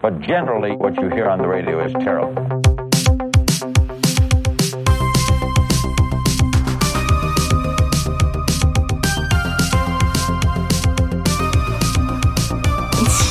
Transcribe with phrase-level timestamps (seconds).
[0.00, 2.32] But generally, what you hear on the radio is terrible.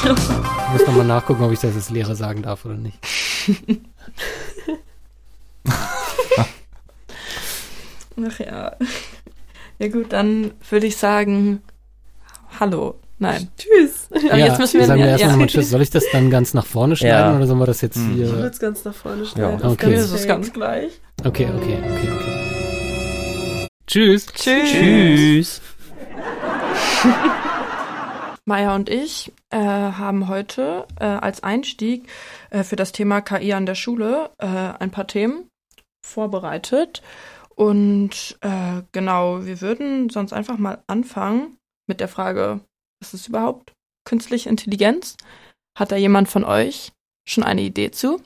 [0.04, 3.00] Ich muss nochmal nachgucken, ob ich das als Lehrer sagen darf oder nicht.
[8.28, 8.76] Ach ja.
[9.80, 11.62] Ja gut, dann würde ich sagen,
[12.60, 13.00] hallo.
[13.20, 13.97] Nein, tschüss.
[14.28, 15.34] Ja, jetzt müssen wir sagen wir erstmal ja.
[15.36, 15.70] nochmal Tschüss.
[15.70, 17.36] Soll ich das dann ganz nach vorne schneiden ja.
[17.36, 18.16] oder sollen wir das jetzt hm.
[18.16, 18.26] hier?
[18.26, 19.60] Ich würde es ganz nach vorne schneiden.
[19.62, 19.70] Ja.
[19.70, 19.96] Okay.
[19.96, 21.00] Das ist ganz gleich.
[21.26, 23.68] Okay, okay, okay, okay.
[23.88, 24.26] Tschüss.
[24.28, 24.72] Tschüss.
[24.72, 25.62] Tschüss.
[28.46, 32.08] Maya und ich äh, haben heute äh, als Einstieg
[32.50, 35.50] äh, für das Thema KI an der Schule äh, ein paar Themen
[36.06, 37.02] vorbereitet.
[37.56, 42.62] Und äh, genau, wir würden sonst einfach mal anfangen mit der Frage,
[43.02, 43.74] was ist überhaupt
[44.08, 45.18] künstliche Intelligenz?
[45.78, 46.94] Hat da jemand von euch
[47.28, 48.22] schon eine Idee zu?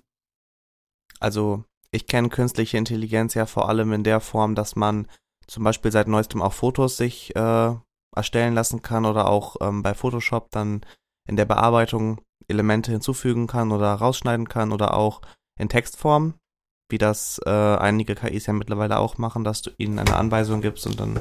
[1.20, 5.08] Also, ich kenne künstliche Intelligenz ja vor allem in der Form, dass man
[5.48, 7.76] zum Beispiel seit neuestem auch Fotos sich äh,
[8.16, 10.86] erstellen lassen kann oder auch ähm, bei Photoshop dann
[11.28, 15.22] in der Bearbeitung Elemente hinzufügen kann oder rausschneiden kann oder auch
[15.60, 16.36] in Textform,
[16.90, 20.86] wie das äh, einige KIs ja mittlerweile auch machen, dass du ihnen eine Anweisung gibst
[20.86, 21.20] und dann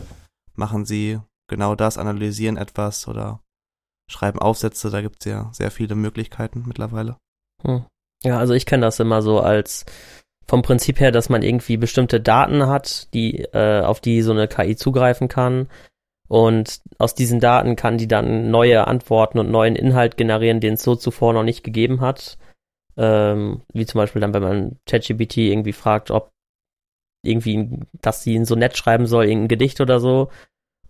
[0.54, 3.40] machen sie genau das, analysieren etwas oder
[4.10, 4.90] schreiben Aufsätze.
[4.90, 7.16] Da gibt es ja sehr viele Möglichkeiten mittlerweile.
[7.62, 7.84] Hm.
[8.22, 9.86] Ja, also ich kenne das immer so als
[10.46, 14.48] vom Prinzip her, dass man irgendwie bestimmte Daten hat, die äh, auf die so eine
[14.48, 15.68] KI zugreifen kann.
[16.28, 20.82] Und aus diesen Daten kann die dann neue Antworten und neuen Inhalt generieren, den es
[20.82, 22.36] so zuvor noch nicht gegeben hat.
[22.96, 26.30] Ähm, wie zum Beispiel dann, wenn man ChatGPT irgendwie fragt, ob
[27.24, 30.30] irgendwie, dass sie ein Sonett schreiben soll, irgendein Gedicht oder so,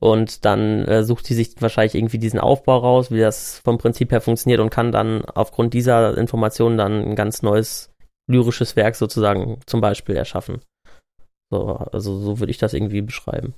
[0.00, 4.10] und dann äh, sucht sie sich wahrscheinlich irgendwie diesen Aufbau raus, wie das vom Prinzip
[4.10, 7.92] her funktioniert und kann dann aufgrund dieser Informationen dann ein ganz neues
[8.28, 10.62] lyrisches Werk sozusagen zum Beispiel erschaffen.
[11.50, 13.54] So, also so würde ich das irgendwie beschreiben.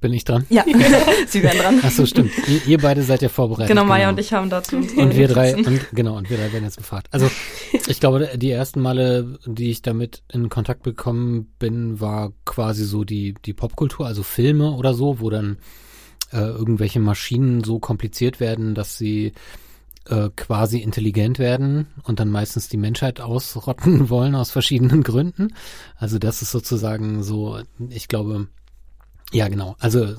[0.00, 0.46] Bin ich dran?
[0.50, 0.64] Ja,
[1.28, 1.80] Sie werden dran.
[1.82, 2.32] Achso, stimmt.
[2.48, 3.68] Ihr, ihr, beide seid ja vorbereitet.
[3.68, 4.10] Genau, Maya genau.
[4.10, 4.76] und ich haben dazu.
[4.76, 7.06] Und wir drei, und, genau, und wir drei werden jetzt befragt.
[7.12, 7.30] Also,
[7.86, 13.04] ich glaube, die ersten Male, die ich damit in Kontakt bekommen bin, war quasi so
[13.04, 15.58] die, die Popkultur, also Filme oder so, wo dann
[16.32, 19.32] äh, irgendwelche Maschinen so kompliziert werden, dass sie
[20.06, 25.54] äh, quasi intelligent werden und dann meistens die Menschheit ausrotten wollen aus verschiedenen Gründen.
[25.96, 28.48] Also das ist sozusagen so, ich glaube,
[29.32, 29.76] ja, genau.
[29.78, 30.14] Also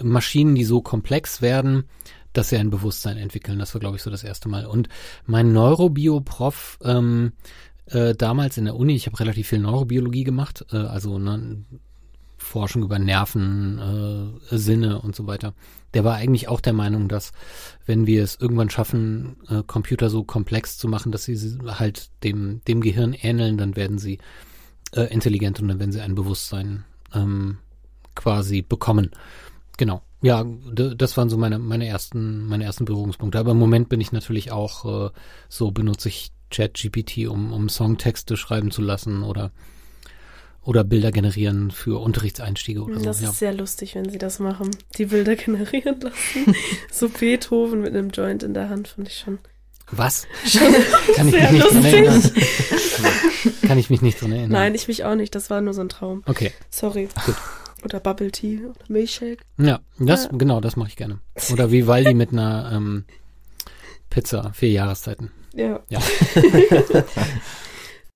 [0.00, 1.84] Maschinen, die so komplex werden,
[2.32, 3.58] dass sie ein Bewusstsein entwickeln.
[3.58, 4.66] Das war, glaube ich, so das erste Mal.
[4.66, 4.88] Und
[5.26, 7.32] mein Neurobio-Prof ähm,
[7.86, 11.64] äh, damals in der Uni, ich habe relativ viel Neurobiologie gemacht, äh, also ne,
[12.38, 15.54] Forschung über Nerven, äh, Sinne und so weiter.
[15.94, 17.32] Der war eigentlich auch der Meinung, dass
[17.86, 22.62] wenn wir es irgendwann schaffen, äh, Computer so komplex zu machen, dass sie halt dem,
[22.66, 24.18] dem Gehirn ähneln, dann werden sie
[24.92, 26.84] äh, intelligent und dann werden sie ein Bewusstsein
[27.14, 27.58] ähm,
[28.14, 29.10] quasi bekommen.
[29.76, 30.02] Genau.
[30.22, 33.38] Ja, das waren so meine, meine ersten, meine ersten Berührungspunkte.
[33.38, 35.10] Aber im Moment bin ich natürlich auch äh,
[35.48, 39.50] so benutze ich ChatGPT, um, um Songtexte schreiben zu lassen oder
[40.64, 43.08] oder Bilder generieren für Unterrichtseinstiege oder das so.
[43.08, 43.32] Das ist ja.
[43.32, 44.70] sehr lustig, wenn sie das machen.
[44.96, 46.54] Die Bilder generieren lassen.
[46.92, 49.38] so Beethoven mit einem Joint in der Hand, fand ich schon.
[49.90, 50.26] Was?
[51.16, 52.22] Kann ich mich nicht dran erinnern.
[53.66, 54.52] Kann ich mich nicht dran erinnern.
[54.52, 55.34] Nein, ich mich auch nicht.
[55.34, 56.22] Das war nur so ein Traum.
[56.26, 56.52] Okay.
[56.70, 57.08] Sorry.
[57.26, 57.34] Gut.
[57.84, 59.42] Oder Bubble Tea oder Milchshake.
[59.58, 60.30] Ja, das, ja.
[60.32, 61.20] genau, das mache ich gerne.
[61.52, 63.04] Oder Vivaldi mit einer ähm,
[64.10, 65.30] Pizza, vier Jahreszeiten.
[65.54, 65.80] Ja.
[65.88, 66.00] Ja,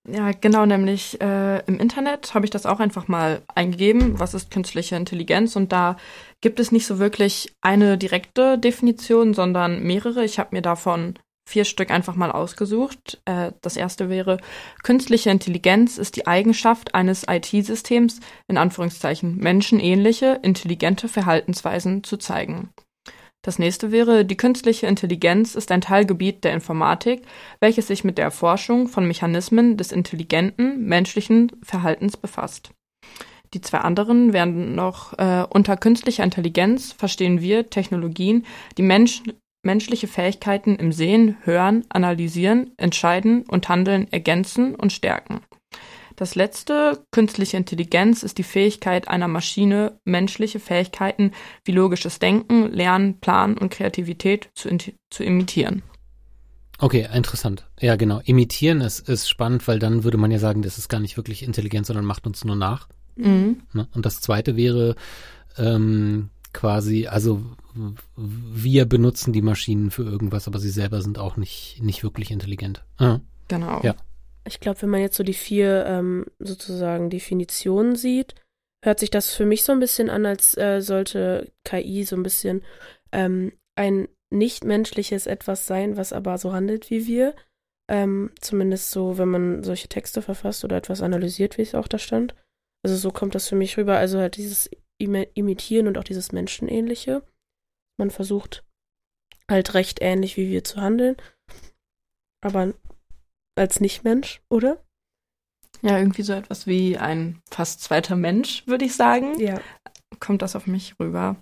[0.09, 4.51] ja genau, nämlich äh, im Internet habe ich das auch einfach mal eingegeben, was ist
[4.51, 5.97] künstliche Intelligenz und da
[6.41, 10.25] gibt es nicht so wirklich eine direkte Definition, sondern mehrere.
[10.25, 13.21] Ich habe mir davon vier Stück einfach mal ausgesucht.
[13.25, 14.39] Äh, das erste wäre,
[14.83, 22.71] künstliche Intelligenz ist die Eigenschaft eines IT-Systems, in Anführungszeichen menschenähnliche, intelligente Verhaltensweisen zu zeigen.
[23.43, 27.23] Das nächste wäre, die künstliche Intelligenz ist ein Teilgebiet der Informatik,
[27.61, 32.73] welches sich mit der Erforschung von Mechanismen des intelligenten, menschlichen Verhaltens befasst.
[33.55, 38.45] Die zwei anderen werden noch äh, unter künstlicher Intelligenz verstehen wir Technologien,
[38.77, 39.23] die Mensch,
[39.67, 45.41] menschliche Fähigkeiten im Sehen, Hören, Analysieren, Entscheiden und Handeln ergänzen und stärken.
[46.17, 51.33] Das letzte, künstliche Intelligenz, ist die Fähigkeit einer Maschine, menschliche Fähigkeiten
[51.65, 54.71] wie logisches Denken, Lernen, Planen und Kreativität zu,
[55.11, 55.83] zu imitieren.
[56.79, 57.67] Okay, interessant.
[57.81, 58.21] Ja, genau.
[58.25, 61.43] Imitieren ist, ist spannend, weil dann würde man ja sagen, das ist gar nicht wirklich
[61.43, 62.89] intelligent, sondern macht uns nur nach.
[63.17, 63.63] Mhm.
[63.75, 63.89] Ne?
[63.95, 64.95] Und das zweite wäre
[65.59, 67.43] ähm, quasi, also
[68.17, 72.85] wir benutzen die Maschinen für irgendwas, aber sie selber sind auch nicht, nicht wirklich intelligent.
[72.99, 73.81] Ah, Genau.
[73.83, 73.95] Ja.
[74.47, 78.35] Ich glaube, wenn man jetzt so die vier ähm, sozusagen Definitionen sieht,
[78.85, 82.23] hört sich das für mich so ein bisschen an, als äh, sollte KI so ein
[82.23, 82.63] bisschen
[83.13, 87.35] ähm, ein nichtmenschliches etwas sein, was aber so handelt wie wir.
[87.89, 91.99] Ähm, zumindest so, wenn man solche Texte verfasst oder etwas analysiert, wie es auch da
[91.99, 92.35] stand.
[92.85, 93.97] Also so kommt das für mich rüber.
[93.97, 97.23] Also halt dieses Imitieren und auch dieses Menschenähnliche.
[97.99, 98.65] Man versucht
[99.51, 101.17] halt recht ähnlich wie wir zu handeln.
[102.43, 102.75] Aber
[103.57, 104.83] als Nicht-Mensch, oder?
[105.83, 109.39] Ja, irgendwie so etwas wie ein fast zweiter Mensch, würde ich sagen.
[109.39, 109.61] Ja.
[110.21, 111.37] Kommt das auf mich rüber.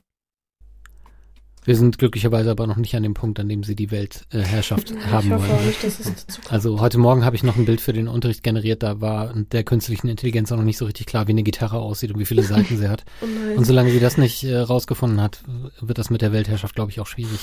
[1.64, 5.06] Wir sind glücklicherweise aber noch nicht an dem Punkt, an dem sie die Weltherrschaft ich
[5.06, 5.58] haben hoffe wollen.
[5.58, 6.50] auch nicht.
[6.50, 9.64] Also heute Morgen habe ich noch ein Bild für den Unterricht generiert, da war der
[9.64, 12.42] künstlichen Intelligenz auch noch nicht so richtig klar, wie eine Gitarre aussieht und wie viele
[12.42, 13.04] Seiten sie hat.
[13.22, 13.58] Oh.
[13.58, 15.40] Und solange sie das nicht äh, rausgefunden hat,
[15.80, 17.40] wird das mit der Weltherrschaft, glaube ich, auch schwierig.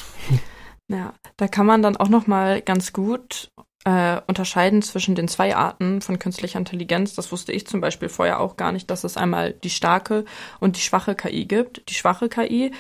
[0.88, 3.52] Ja, da kann man dann auch noch mal ganz gut
[3.84, 7.16] äh, unterscheiden zwischen den zwei Arten von künstlicher Intelligenz.
[7.16, 10.26] Das wusste ich zum Beispiel vorher auch gar nicht, dass es einmal die starke
[10.60, 11.90] und die schwache KI gibt.
[11.90, 12.72] Die schwache KI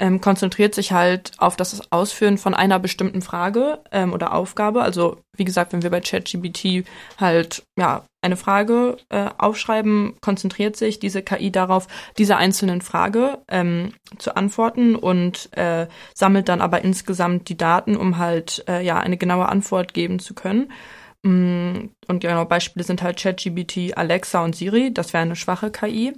[0.00, 4.82] ähm, konzentriert sich halt auf das Ausführen von einer bestimmten Frage ähm, oder Aufgabe.
[4.82, 6.84] Also wie gesagt, wenn wir bei ChatGPT
[7.18, 11.86] halt ja eine Frage äh, aufschreiben, konzentriert sich diese KI darauf,
[12.18, 18.18] diese einzelnen Frage ähm, zu antworten und äh, sammelt dann aber insgesamt die Daten, um
[18.18, 20.72] halt äh, ja eine genaue Antwort geben zu können.
[21.22, 24.92] Mm, Und genau, Beispiele sind halt ChatGPT, Alexa und Siri.
[24.92, 26.14] Das wäre eine schwache KI.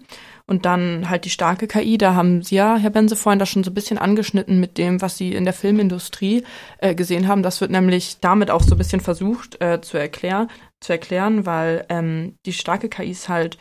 [0.47, 1.99] Und dann halt die starke KI.
[1.99, 5.01] Da haben Sie ja, Herr Benze, vorhin das schon so ein bisschen angeschnitten mit dem,
[5.01, 6.45] was Sie in der Filmindustrie
[6.79, 7.43] äh, gesehen haben.
[7.43, 10.49] Das wird nämlich damit auch so ein bisschen versucht äh, zu erklären,
[10.81, 13.59] zu erklären, weil ähm, die starke KI ist halt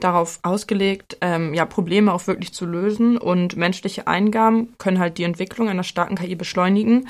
[0.00, 5.22] darauf ausgelegt, ähm, ja, Probleme auch wirklich zu lösen und menschliche Eingaben können halt die
[5.22, 7.08] Entwicklung einer starken KI beschleunigen.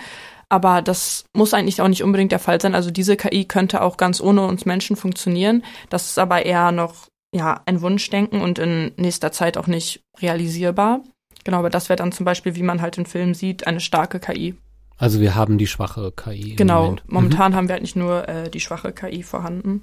[0.48, 2.74] Aber das muss eigentlich auch nicht unbedingt der Fall sein.
[2.74, 5.64] Also diese KI könnte auch ganz ohne uns Menschen funktionieren.
[5.90, 11.00] Das ist aber eher noch ja ein Wunschdenken und in nächster Zeit auch nicht realisierbar.
[11.44, 14.20] Genau, aber das wäre dann zum Beispiel, wie man halt in Filmen sieht, eine starke
[14.20, 14.54] KI.
[14.96, 16.52] Also wir haben die schwache KI.
[16.52, 17.02] im Genau, Moment.
[17.06, 19.82] momentan haben wir halt nicht nur äh, die schwache KI vorhanden.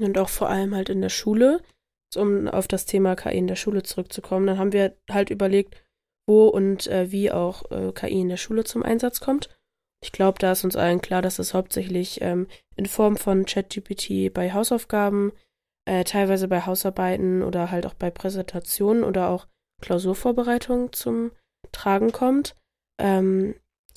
[0.00, 1.62] Und auch vor allem halt in der Schule,
[2.16, 5.83] um auf das Thema KI in der Schule zurückzukommen, dann haben wir halt überlegt,
[6.26, 9.48] wo und äh, wie auch äh, KI in der Schule zum Einsatz kommt.
[10.02, 14.32] Ich glaube, da ist uns allen klar, dass es hauptsächlich ähm, in Form von ChatGPT
[14.32, 15.32] bei Hausaufgaben,
[15.86, 19.46] äh, teilweise bei Hausarbeiten oder halt auch bei Präsentationen oder auch
[19.80, 21.32] Klausurvorbereitungen zum
[21.72, 22.54] Tragen kommt.
[22.98, 23.54] Ähm,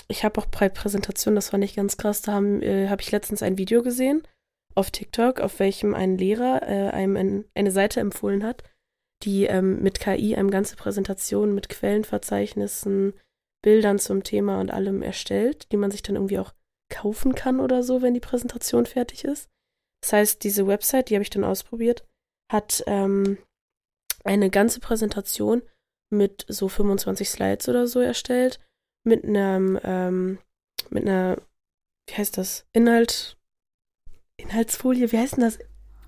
[0.08, 3.12] ich habe auch bei Präsentationen, das fand ich ganz krass, da habe äh, hab ich
[3.12, 4.24] letztens ein Video gesehen
[4.76, 8.64] auf TikTok, auf welchem ein Lehrer äh, einem ein, eine Seite empfohlen hat,
[9.24, 13.14] die ähm, mit KI einem ganze Präsentation mit Quellenverzeichnissen,
[13.64, 16.54] Bildern zum Thema und allem erstellt, die man sich dann irgendwie auch
[16.90, 19.50] kaufen kann oder so, wenn die Präsentation fertig ist.
[20.02, 22.06] Das heißt, diese Website, die habe ich dann ausprobiert,
[22.52, 23.38] hat ähm,
[24.24, 25.64] eine ganze Präsentation
[26.10, 28.60] mit so 25 Slides oder so erstellt,
[29.04, 30.40] mit einem, ähm,
[30.90, 31.42] mit einer,
[32.08, 33.38] wie heißt das, Inhalt,
[34.38, 35.60] Inhaltsfolie, wie heißt denn das?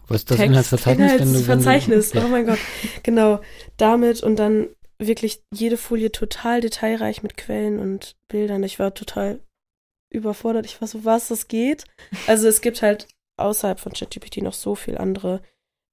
[0.10, 1.22] Was ist das Text, Inhaltsverzeichnis?
[1.22, 2.26] Inhaltsverzeichnis, Ja.
[2.26, 2.60] oh mein Gott.
[3.04, 3.40] Genau,
[3.78, 8.64] damit und dann wirklich jede Folie total detailreich mit Quellen und Bildern.
[8.64, 9.40] Ich war total
[10.12, 10.66] überfordert.
[10.66, 11.86] Ich war so, was, das geht?
[12.28, 13.08] Also es gibt halt
[13.38, 15.42] außerhalb von ChatGPT noch so viel andere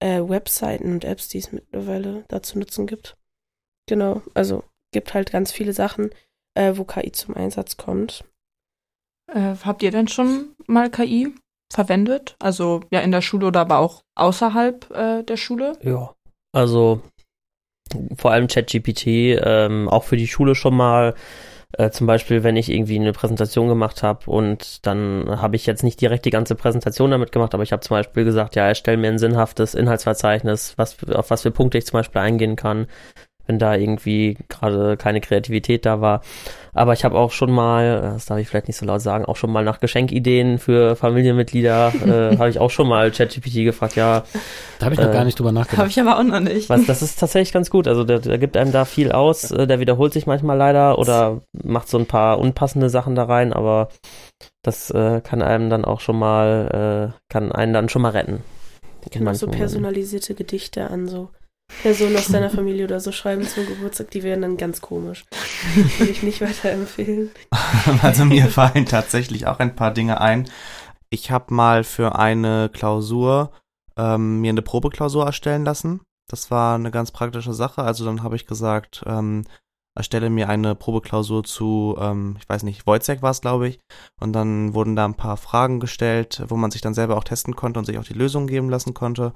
[0.00, 3.16] äh, Webseiten und Apps, die es mittlerweile da zu nutzen gibt.
[3.88, 6.10] Genau, also gibt halt ganz viele Sachen,
[6.54, 8.24] äh, wo KI zum Einsatz kommt.
[9.32, 11.32] Äh, habt ihr denn schon mal KI
[11.72, 12.36] verwendet?
[12.38, 15.74] Also ja in der Schule oder aber auch außerhalb äh, der Schule?
[15.82, 16.14] Ja.
[16.52, 17.02] Also
[18.16, 21.14] vor allem ChatGPT, ähm, auch für die Schule schon mal.
[21.72, 25.82] Äh, zum Beispiel, wenn ich irgendwie eine Präsentation gemacht habe und dann habe ich jetzt
[25.82, 28.96] nicht direkt die ganze Präsentation damit gemacht, aber ich habe zum Beispiel gesagt, ja, erstell
[28.96, 32.86] mir ein sinnhaftes Inhaltsverzeichnis, was, auf was für Punkte ich zum Beispiel eingehen kann,
[33.46, 36.22] wenn da irgendwie gerade keine Kreativität da war.
[36.72, 39.36] Aber ich habe auch schon mal, das darf ich vielleicht nicht so laut sagen, auch
[39.36, 41.92] schon mal nach Geschenkideen für Familienmitglieder,
[42.32, 44.24] äh, habe ich auch schon mal ChatGPT gefragt, ja,
[44.78, 45.88] Da habe ich noch Äh, gar nicht drüber Habe nachgedacht.
[45.88, 46.68] ich aber auch noch nicht.
[46.68, 47.88] was, das ist tatsächlich ganz gut.
[47.88, 49.50] Also der, der gibt einem da viel aus.
[49.50, 53.52] äh, Der wiederholt sich manchmal leider oder macht so ein paar unpassende Sachen da rein,
[53.54, 53.88] aber
[54.62, 58.42] das äh, kann einem dann auch schon mal, äh, kann einen dann schon mal retten.
[59.04, 61.30] Die können auch so personalisierte Gedichte an so
[61.82, 65.24] Personen aus deiner Familie oder so schreiben zum Geburtstag, die werden dann ganz komisch.
[65.98, 67.30] Würde ich nicht weiterempfehlen.
[68.02, 70.48] Also mir fallen tatsächlich auch ein paar Dinge ein.
[71.10, 73.52] Ich habe mal für eine Klausur
[73.96, 76.00] ähm, mir eine Probeklausur erstellen lassen.
[76.28, 77.82] Das war eine ganz praktische Sache.
[77.82, 79.44] Also dann habe ich gesagt, ähm,
[79.96, 83.78] erstelle mir eine Probeklausur zu, ähm, ich weiß nicht, Wojciech war es, glaube ich.
[84.20, 87.56] Und dann wurden da ein paar Fragen gestellt, wo man sich dann selber auch testen
[87.56, 89.32] konnte und sich auch die Lösung geben lassen konnte.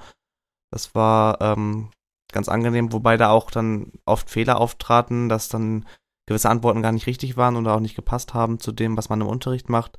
[0.73, 1.91] Das war ähm,
[2.33, 5.87] ganz angenehm, wobei da auch dann oft Fehler auftraten, dass dann
[6.27, 9.21] gewisse Antworten gar nicht richtig waren oder auch nicht gepasst haben zu dem, was man
[9.21, 9.99] im Unterricht macht.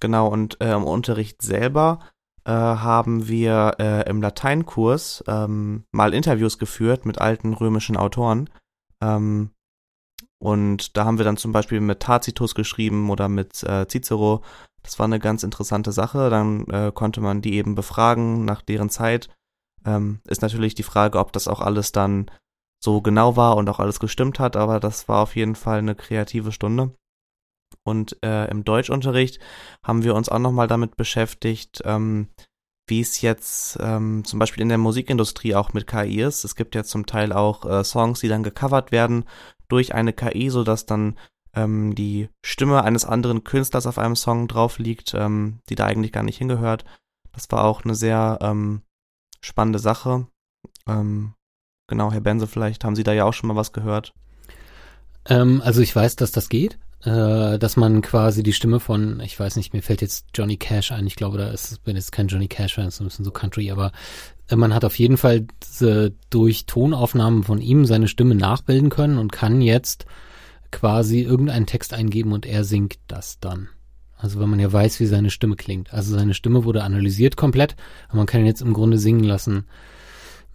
[0.00, 2.00] Genau, und äh, im Unterricht selber
[2.44, 8.48] äh, haben wir äh, im Lateinkurs ähm, mal Interviews geführt mit alten römischen Autoren.
[9.02, 9.50] Ähm,
[10.38, 14.42] und da haben wir dann zum Beispiel mit Tacitus geschrieben oder mit äh, Cicero.
[14.82, 16.30] Das war eine ganz interessante Sache.
[16.30, 19.28] Dann äh, konnte man die eben befragen nach deren Zeit.
[19.84, 22.30] Ähm, ist natürlich die Frage, ob das auch alles dann
[22.82, 25.94] so genau war und auch alles gestimmt hat, aber das war auf jeden Fall eine
[25.94, 26.94] kreative Stunde.
[27.84, 29.38] Und äh, im Deutschunterricht
[29.82, 32.28] haben wir uns auch nochmal damit beschäftigt, ähm,
[32.88, 36.44] wie es jetzt ähm, zum Beispiel in der Musikindustrie auch mit KI ist.
[36.44, 39.24] Es gibt ja zum Teil auch äh, Songs, die dann gecovert werden
[39.68, 41.16] durch eine KI, sodass dann
[41.54, 46.12] ähm, die Stimme eines anderen Künstlers auf einem Song drauf liegt, ähm, die da eigentlich
[46.12, 46.84] gar nicht hingehört.
[47.32, 48.82] Das war auch eine sehr ähm,
[49.40, 50.26] spannende Sache.
[50.86, 51.34] Ähm,
[51.86, 54.12] genau, Herr Benze, vielleicht haben Sie da ja auch schon mal was gehört.
[55.26, 59.38] Ähm, also ich weiß, dass das geht äh, dass man quasi die Stimme von, ich
[59.38, 62.28] weiß nicht, mir fällt jetzt Johnny Cash ein, ich glaube, da ist, bin jetzt kein
[62.28, 63.92] Johnny Cash-Fan, ist ein bisschen so Country, aber
[64.48, 65.46] äh, man hat auf jeden Fall
[66.28, 70.04] durch Tonaufnahmen von ihm seine Stimme nachbilden können und kann jetzt
[70.70, 73.68] quasi irgendeinen Text eingeben und er singt das dann.
[74.20, 75.92] Also wenn man ja weiß, wie seine Stimme klingt.
[75.92, 77.76] Also seine Stimme wurde analysiert komplett
[78.10, 79.64] und man kann ihn jetzt im Grunde singen lassen,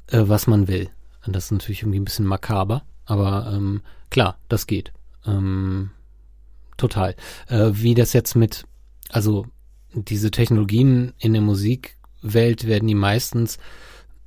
[0.07, 0.89] äh, was man will.
[1.25, 4.93] Und das ist natürlich irgendwie ein bisschen makaber, aber ähm, klar, das geht.
[5.25, 5.89] Ähm,
[6.77, 7.15] total.
[7.47, 8.65] Äh, wie das jetzt mit,
[9.09, 9.47] also
[9.93, 13.57] diese Technologien in der Musikwelt werden die meistens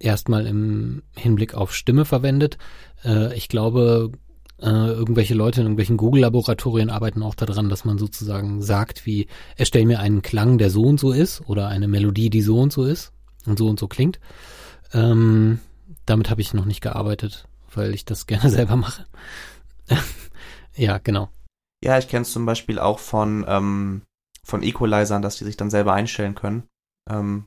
[0.00, 2.58] erstmal im Hinblick auf Stimme verwendet.
[3.04, 4.12] Äh, ich glaube,
[4.60, 9.84] äh, irgendwelche Leute in irgendwelchen Google-Laboratorien arbeiten auch daran, dass man sozusagen sagt, wie erstell
[9.84, 12.84] mir einen Klang, der so und so ist, oder eine Melodie, die so und so
[12.84, 13.12] ist
[13.46, 14.18] und so und so klingt.
[14.92, 15.60] Ähm,
[16.06, 19.06] damit habe ich noch nicht gearbeitet, weil ich das gerne selber mache.
[20.76, 21.28] ja, genau.
[21.82, 24.02] Ja, ich kenne es zum Beispiel auch von, ähm,
[24.42, 26.64] von Equalizern, dass die sich dann selber einstellen können.
[27.08, 27.46] Ähm,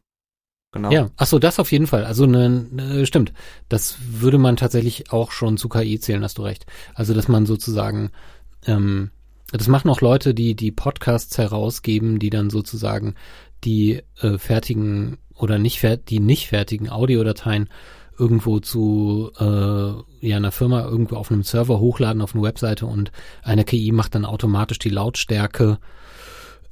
[0.71, 0.91] genau.
[0.91, 2.05] Ja, ach so, das auf jeden Fall.
[2.05, 3.33] Also ne, ne, stimmt.
[3.69, 6.65] Das würde man tatsächlich auch schon zu KI zählen, hast du recht.
[6.93, 8.11] Also dass man sozusagen,
[8.65, 9.11] ähm,
[9.51, 13.15] das machen auch Leute, die die Podcasts herausgeben, die dann sozusagen
[13.63, 17.69] die äh, fertigen oder nicht die nicht fertigen Audiodateien
[18.17, 23.11] irgendwo zu äh, ja, einer Firma irgendwo auf einem Server hochladen auf eine Webseite und
[23.41, 25.79] eine KI macht dann automatisch die Lautstärke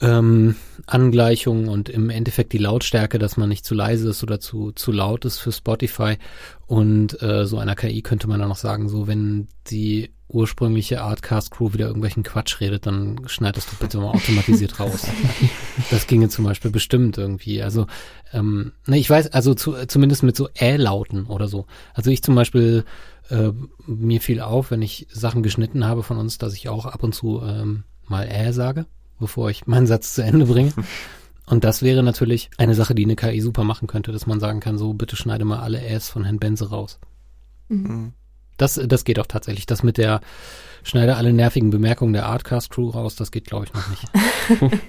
[0.01, 4.71] ähm, Angleichung und im Endeffekt die Lautstärke, dass man nicht zu leise ist oder zu,
[4.71, 6.17] zu laut ist für Spotify.
[6.67, 11.49] Und äh, so einer KI könnte man dann noch sagen, so wenn die ursprüngliche Artcast
[11.49, 15.07] Crew wieder irgendwelchen Quatsch redet, dann schneidest du bitte mal automatisiert raus.
[15.89, 17.63] Das ginge zum Beispiel bestimmt irgendwie.
[17.63, 17.87] Also,
[18.31, 21.65] ähm, ne, ich weiß, also zu, zumindest mit so Ä-Lauten oder so.
[21.95, 22.83] Also ich zum Beispiel,
[23.29, 23.51] äh,
[23.87, 27.15] mir fiel auf, wenn ich Sachen geschnitten habe von uns, dass ich auch ab und
[27.15, 28.85] zu ähm, mal Ä sage,
[29.19, 30.73] bevor ich meinen Satz zu Ende bringe.
[31.45, 34.59] Und das wäre natürlich eine Sache, die eine KI super machen könnte, dass man sagen
[34.59, 36.99] kann, so bitte schneide mal alle Äs von Herrn Benze raus.
[37.69, 38.13] Mhm.
[38.57, 39.65] Das, das geht auch tatsächlich.
[39.65, 40.21] Das mit der
[40.83, 44.05] schneide alle nervigen Bemerkungen der Artcast Crew raus, das geht, glaube ich, noch nicht.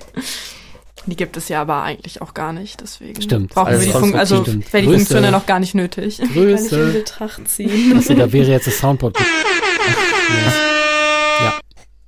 [1.07, 3.55] die gibt es ja aber eigentlich auch gar nicht, deswegen stimmt.
[3.55, 6.19] brauchen also wir die Funktion, also wäre die Funktion ja noch gar nicht nötig.
[6.19, 6.69] Größe.
[6.69, 7.97] Kann ich in Betracht ziehen.
[7.97, 9.19] Also, da wäre jetzt das Soundboard.
[9.21, 10.53] ja.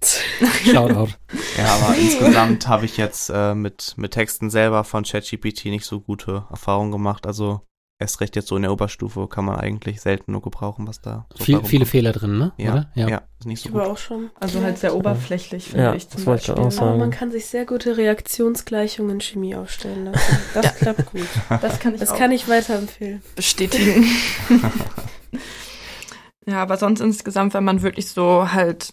[0.64, 1.12] Shoutout.
[1.56, 6.00] Ja, aber insgesamt habe ich jetzt äh, mit, mit Texten selber von ChatGPT nicht so
[6.00, 7.26] gute Erfahrungen gemacht.
[7.26, 7.60] Also
[8.02, 11.26] erst recht jetzt so in der Oberstufe kann man eigentlich selten nur gebrauchen, was da
[11.34, 12.52] so Viel, Viele Fehler drin, ne?
[12.58, 12.90] Ja, Oder?
[12.94, 13.08] ja.
[13.08, 13.82] ja ist nicht so ich gut.
[13.82, 14.30] auch schon.
[14.38, 16.54] Also halt sehr oberflächlich, finde ja, ich zum das Beispiel.
[16.54, 16.88] Ich auch sagen.
[16.88, 20.38] Aber man kann sich sehr gute Reaktionsgleichungen in Chemie aufstellen lassen.
[20.54, 20.70] Das ja.
[20.72, 21.28] klappt gut.
[21.48, 23.22] Das kann ich Das auch kann ich weiterempfehlen.
[23.36, 24.04] Bestätigen.
[26.46, 28.92] ja, aber sonst insgesamt, wenn man wirklich so halt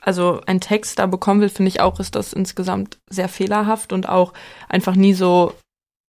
[0.00, 4.08] also ein Text da bekommen will, finde ich auch, ist das insgesamt sehr fehlerhaft und
[4.08, 4.32] auch
[4.68, 5.52] einfach nie so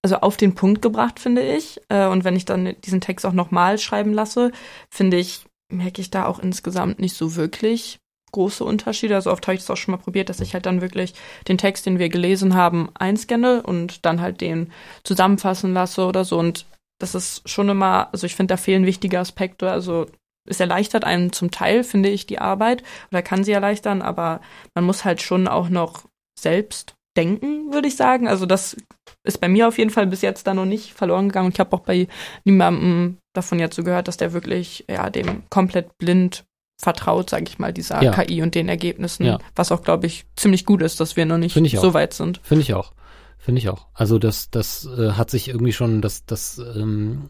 [0.03, 1.81] also auf den Punkt gebracht, finde ich.
[1.89, 4.51] Äh, und wenn ich dann diesen Text auch nochmal schreiben lasse,
[4.89, 7.99] finde ich, merke ich da auch insgesamt nicht so wirklich
[8.31, 9.15] große Unterschiede.
[9.15, 11.13] Also oft habe ich das auch schon mal probiert, dass ich halt dann wirklich
[11.47, 14.71] den Text, den wir gelesen haben, einscanne und dann halt den
[15.03, 16.37] zusammenfassen lasse oder so.
[16.37, 16.65] Und
[16.99, 19.69] das ist schon immer, also ich finde, da fehlen wichtige Aspekte.
[19.71, 20.07] Also
[20.47, 24.41] es erleichtert einem zum Teil, finde ich, die Arbeit oder kann sie erleichtern, aber
[24.75, 26.03] man muss halt schon auch noch
[26.39, 28.27] selbst denken, würde ich sagen.
[28.27, 28.77] Also das
[29.23, 31.51] ist bei mir auf jeden Fall bis jetzt da noch nicht verloren gegangen.
[31.51, 32.07] Ich habe auch bei
[32.45, 36.43] niemandem davon jetzt so gehört, dass der wirklich ja dem komplett blind
[36.79, 38.11] vertraut, sage ich mal, dieser Ja.
[38.11, 39.39] KI und den Ergebnissen, Ja.
[39.55, 42.39] was auch, glaube ich, ziemlich gut ist, dass wir noch nicht so weit sind.
[42.43, 42.93] Finde ich auch.
[43.39, 43.87] Finde ich auch.
[43.95, 47.29] Also das, das äh, hat sich irgendwie schon, das, das, ähm,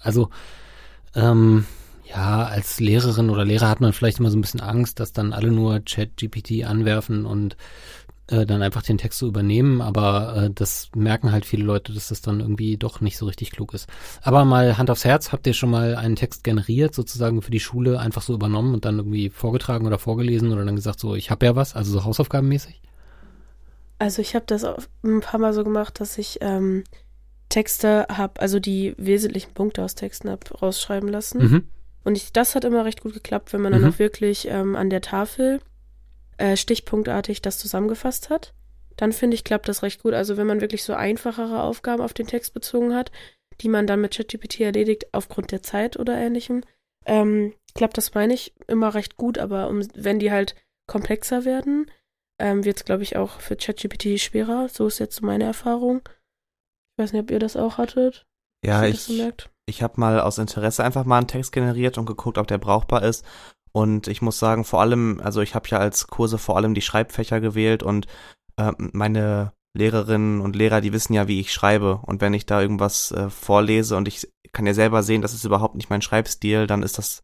[0.00, 0.30] also
[1.14, 1.66] ähm,
[2.08, 5.32] ja, als Lehrerin oder Lehrer hat man vielleicht immer so ein bisschen Angst, dass dann
[5.32, 7.56] alle nur Chat-GPT anwerfen und
[8.28, 12.08] äh, dann einfach den Text so übernehmen, aber äh, das merken halt viele Leute, dass
[12.08, 13.88] das dann irgendwie doch nicht so richtig klug ist.
[14.22, 17.60] Aber mal Hand aufs Herz, habt ihr schon mal einen Text generiert, sozusagen für die
[17.60, 21.30] Schule, einfach so übernommen und dann irgendwie vorgetragen oder vorgelesen oder dann gesagt, so, ich
[21.30, 22.82] habe ja was, also so hausaufgabenmäßig?
[23.98, 24.64] Also ich habe das
[25.04, 26.84] ein paar Mal so gemacht, dass ich ähm,
[27.48, 31.38] Texte habe, also die wesentlichen Punkte aus Texten habe rausschreiben lassen.
[31.38, 31.68] Mhm.
[32.06, 33.88] Und ich, das hat immer recht gut geklappt, wenn man dann Mhm.
[33.88, 35.60] auch wirklich ähm, an der Tafel
[36.38, 38.54] äh, stichpunktartig das zusammengefasst hat.
[38.96, 40.14] Dann finde ich, klappt das recht gut.
[40.14, 43.10] Also wenn man wirklich so einfachere Aufgaben auf den Text bezogen hat,
[43.60, 46.62] die man dann mit ChatGPT erledigt, aufgrund der Zeit oder ähnlichem,
[47.06, 49.38] ähm, klappt das, meine ich, immer recht gut.
[49.38, 50.54] Aber um, wenn die halt
[50.86, 51.90] komplexer werden,
[52.38, 54.68] ähm, wird es, glaube ich, auch für ChatGPT schwerer.
[54.68, 56.02] So ist jetzt so meine Erfahrung.
[56.96, 58.26] Ich weiß nicht, ob ihr das auch hattet.
[58.64, 59.08] Ja, ich.
[59.66, 63.02] Ich habe mal aus Interesse einfach mal einen Text generiert und geguckt, ob der brauchbar
[63.02, 63.24] ist.
[63.72, 66.80] Und ich muss sagen, vor allem, also ich habe ja als Kurse vor allem die
[66.80, 68.06] Schreibfächer gewählt und
[68.56, 72.00] äh, meine Lehrerinnen und Lehrer, die wissen ja, wie ich schreibe.
[72.06, 75.44] Und wenn ich da irgendwas äh, vorlese und ich kann ja selber sehen, das ist
[75.44, 77.22] überhaupt nicht mein Schreibstil, dann ist das,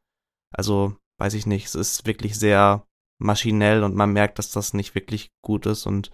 [0.54, 2.84] also weiß ich nicht, es ist wirklich sehr
[3.18, 6.10] maschinell und man merkt, dass das nicht wirklich gut ist und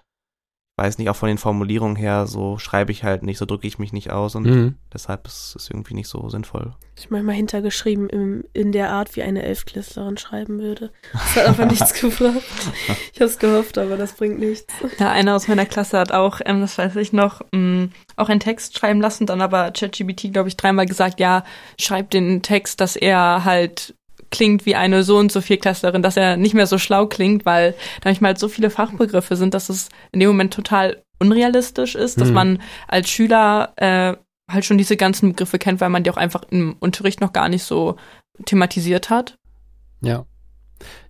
[0.78, 3.78] weiß nicht, auch von den Formulierungen her, so schreibe ich halt nicht, so drücke ich
[3.80, 4.76] mich nicht aus und Mhm.
[4.94, 6.72] deshalb ist es irgendwie nicht so sinnvoll.
[6.96, 10.90] Ich manchmal hintergeschrieben im, in der Art, wie eine Elfklässlerin schreiben würde.
[11.12, 12.42] Das hat aber nichts gebracht.
[13.12, 14.72] Ich habe es gehofft, aber das bringt nichts.
[14.98, 18.40] Ja, einer aus meiner Klasse hat auch, ähm, das weiß ich noch, ähm, auch einen
[18.40, 21.42] Text schreiben lassen, dann aber ChatGPT, glaube ich, dreimal gesagt, ja,
[21.80, 23.94] schreib den Text, dass er halt
[24.30, 27.72] klingt wie eine so und so Vierklässlerin, dass er nicht mehr so schlau klingt, weil
[28.00, 32.20] da manchmal halt so viele Fachbegriffe sind, dass es in dem Moment total unrealistisch ist,
[32.20, 32.34] dass Mhm.
[32.34, 34.16] man als Schüler äh,
[34.50, 37.48] halt schon diese ganzen Begriffe kennt, weil man die auch einfach im Unterricht noch gar
[37.48, 37.96] nicht so
[38.46, 39.36] thematisiert hat.
[40.00, 40.24] Ja.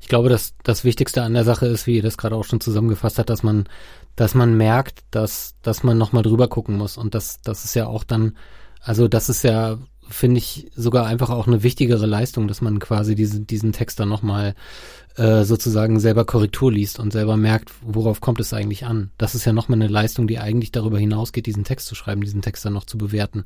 [0.01, 2.61] Ich glaube, dass das Wichtigste an der Sache ist, wie ihr das gerade auch schon
[2.61, 3.69] zusammengefasst hat, dass man,
[4.17, 6.97] dass man merkt, dass, dass man nochmal drüber gucken muss.
[6.97, 8.37] Und das, das ist ja auch dann,
[8.81, 9.77] also das ist ja,
[10.09, 14.09] finde ich, sogar einfach auch eine wichtigere Leistung, dass man quasi diesen, diesen Text dann
[14.09, 14.55] nochmal
[15.17, 19.11] äh, sozusagen selber Korrektur liest und selber merkt, worauf kommt es eigentlich an.
[19.19, 22.43] Das ist ja nochmal eine Leistung, die eigentlich darüber hinausgeht, diesen Text zu schreiben, diesen
[22.43, 23.45] Text dann noch zu bewerten.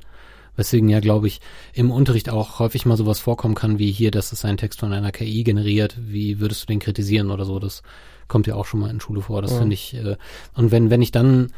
[0.54, 1.40] Weswegen ja, glaube ich,
[1.72, 4.92] im Unterricht auch häufig mal sowas vorkommen kann, wie hier, dass es einen Text von
[4.92, 5.96] einer KI generiert.
[5.98, 7.58] Wie würdest du den kritisieren oder so?
[7.58, 7.82] Das
[8.28, 9.40] kommt ja auch schon mal in Schule vor.
[9.40, 9.58] Das Ja.
[9.60, 9.94] finde ich.
[9.94, 10.16] Äh,
[10.54, 11.52] und wenn, wenn ich dann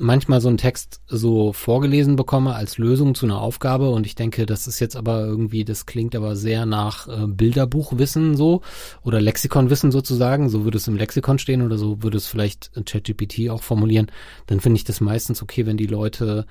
[0.00, 4.46] manchmal so einen Text so vorgelesen bekomme als Lösung zu einer Aufgabe und ich denke,
[4.46, 8.62] das ist jetzt aber irgendwie, das klingt aber sehr nach äh, Bilderbuchwissen so
[9.02, 13.50] oder Lexikonwissen sozusagen, so würde es im Lexikon stehen oder so würde es vielleicht ChatGPT
[13.50, 14.10] auch formulieren,
[14.46, 16.46] dann finde ich das meistens okay, wenn die Leute,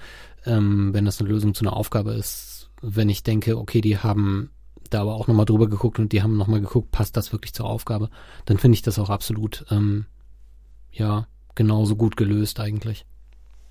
[0.46, 4.52] ähm, wenn das eine Lösung zu einer Aufgabe ist, wenn ich denke, okay, die haben
[4.92, 7.66] da aber auch nochmal drüber geguckt und die haben nochmal geguckt, passt das wirklich zur
[7.66, 8.10] Aufgabe,
[8.46, 10.06] dann finde ich das auch absolut, ähm,
[10.92, 13.06] ja, genauso gut gelöst eigentlich.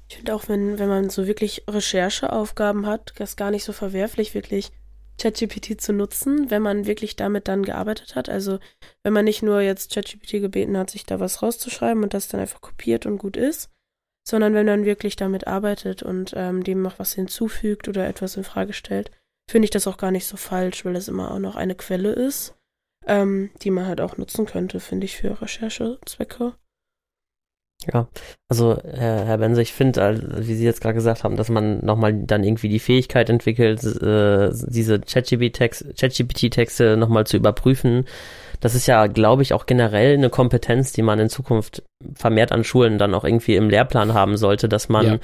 [0.08, 4.34] Ich finde auch, wenn, wenn man so wirklich Rechercheaufgaben hat, das gar nicht so verwerflich,
[4.34, 4.72] wirklich
[5.18, 8.28] ChatGPT zu nutzen, wenn man wirklich damit dann gearbeitet hat.
[8.28, 8.58] Also
[9.02, 12.40] wenn man nicht nur jetzt ChatGPT gebeten hat, sich da was rauszuschreiben und das dann
[12.40, 13.70] einfach kopiert und gut ist,
[14.26, 18.44] sondern wenn man wirklich damit arbeitet und ähm, dem noch was hinzufügt oder etwas in
[18.44, 19.10] Frage stellt,
[19.50, 22.12] finde ich das auch gar nicht so falsch, weil das immer auch noch eine Quelle
[22.12, 22.54] ist,
[23.06, 26.54] ähm, die man halt auch nutzen könnte, finde ich, für Recherchezwecke.
[27.86, 28.08] Ja,
[28.48, 32.12] also Herr, Herr Bense, ich finde, wie Sie jetzt gerade gesagt haben, dass man nochmal
[32.12, 38.04] dann irgendwie die Fähigkeit entwickelt, äh, diese ChatGPT-Texte ChatGPT nochmal zu überprüfen.
[38.60, 41.82] Das ist ja, glaube ich, auch generell eine Kompetenz, die man in Zukunft
[42.14, 45.18] vermehrt an Schulen dann auch irgendwie im Lehrplan haben sollte, dass man Ja.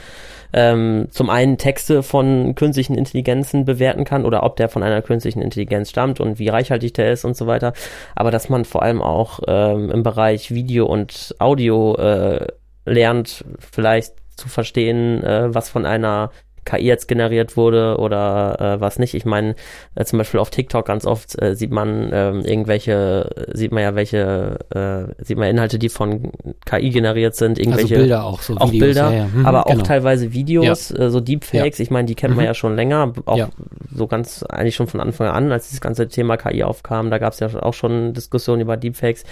[0.52, 5.42] ähm, zum einen Texte von künstlichen Intelligenzen bewerten kann oder ob der von einer künstlichen
[5.42, 7.72] Intelligenz stammt und wie reichhaltig der ist und so weiter.
[8.14, 12.46] Aber dass man vor allem auch ähm, im Bereich Video und Audio äh,
[12.86, 16.30] lernt, vielleicht zu verstehen, äh, was von einer
[16.64, 19.14] KI jetzt generiert wurde oder äh, was nicht.
[19.14, 19.54] Ich meine,
[19.94, 23.94] äh, zum Beispiel auf TikTok ganz oft äh, sieht man ähm, irgendwelche, sieht man ja
[23.94, 26.32] welche, äh, sieht man Inhalte, die von
[26.66, 28.86] KI generiert sind, Also irgendwelche Bilder auch, so auch Videos.
[28.94, 29.26] Bilder, ja, ja.
[29.32, 29.84] Mhm, aber auch genau.
[29.84, 32.48] teilweise Videos, äh, so Deepfakes, ich meine, die kennt man Mhm.
[32.48, 33.48] ja schon länger, auch Ja.
[33.94, 37.32] so ganz eigentlich schon von Anfang an, als das ganze Thema KI aufkam, da gab
[37.32, 39.24] es ja auch schon Diskussionen über Deepfakes.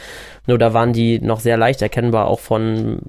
[0.46, 3.00] Nur da waren die noch sehr leicht erkennbar, auch von,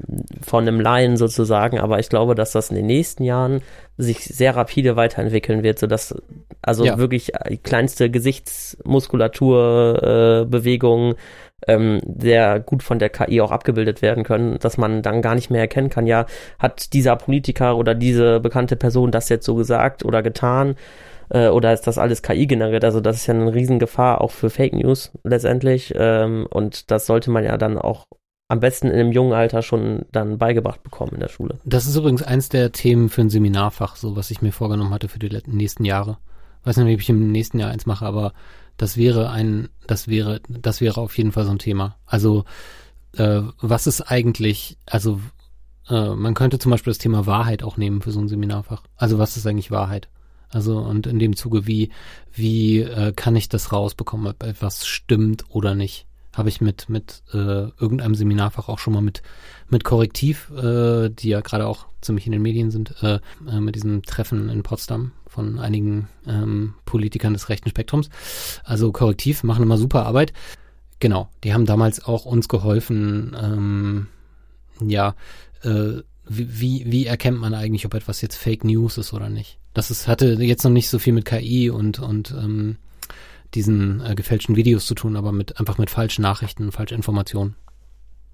[0.41, 3.62] von einem Laien sozusagen, aber ich glaube, dass das in den nächsten Jahren
[3.97, 6.15] sich sehr rapide weiterentwickeln wird, sodass
[6.62, 6.97] Also Ja.
[6.97, 11.15] wirklich äh, kleinste Gesichtsmuskulatur, äh, Bewegungen,
[11.67, 15.49] ähm, sehr gut von der KI auch abgebildet werden können, dass man dann gar nicht
[15.49, 16.25] mehr erkennen kann, ja,
[16.60, 20.75] hat dieser Politiker oder diese bekannte Person das jetzt so gesagt oder getan
[21.29, 22.84] äh, oder ist das alles KI generiert?
[22.84, 27.32] Also das ist ja eine Riesengefahr auch für Fake News letztendlich ähm, und das sollte
[27.32, 28.08] man ja dann auch
[28.47, 31.60] am besten in einem jungen Alter schon dann beigebracht bekommen in der Schule.
[31.65, 35.08] Das ist übrigens eins der Themen für ein Seminarfach, so was ich mir vorgenommen hatte
[35.08, 36.17] für die nächsten Jahre.
[36.63, 38.34] Weiß nicht, ob ich im nächsten Jahr eins mache, aber
[38.77, 41.97] das wäre ein, das wäre, das wäre auf jeden Fall so ein Thema.
[42.06, 42.45] Also
[43.17, 45.19] äh, was ist eigentlich, also
[45.89, 48.84] äh, man könnte zum Beispiel das Thema Wahrheit auch nehmen für so ein Seminarfach.
[48.95, 50.10] Also was ist eigentlich Wahrheit?
[50.49, 51.91] Also und in dem Zuge, wie,
[52.32, 56.08] wie äh, kann ich das rausbekommen, ob etwas stimmt oder nicht?
[56.33, 59.21] Habe ich mit, mit äh, irgendeinem Seminarfach auch schon mal mit,
[59.69, 63.75] mit Korrektiv, äh, die ja gerade auch ziemlich in den Medien sind, äh, äh, mit
[63.75, 68.09] diesem Treffen in Potsdam von einigen ähm, Politikern des rechten Spektrums.
[68.63, 70.33] Also Korrektiv machen immer super Arbeit.
[70.99, 74.07] Genau, die haben damals auch uns geholfen, ähm,
[74.87, 75.15] ja,
[75.63, 79.57] äh, wie, wie, erkennt man eigentlich, ob etwas jetzt Fake News ist oder nicht?
[79.73, 82.77] Das ist, hatte jetzt noch nicht so viel mit KI und, und ähm,
[83.55, 87.55] diesen äh, gefälschten Videos zu tun, aber mit einfach mit falschen Nachrichten, falschen Informationen.